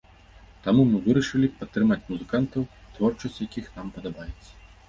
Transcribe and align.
Таму 0.67 0.85
мы 0.93 1.01
вырашылі 1.07 1.51
падтрымаць 1.59 1.99
музыкантаў, 2.13 2.67
творчасць 2.97 3.39
якіх 3.47 3.65
нам 3.77 3.95
падабаецца. 4.01 4.49